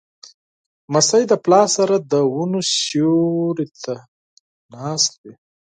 لمسی 0.91 1.23
د 1.31 1.33
پلار 1.43 1.67
سره 1.77 1.95
د 2.11 2.13
ونو 2.33 2.61
سیوري 2.77 3.67
ته 3.83 3.95
ناست 4.75 5.11
وي. 5.21 5.33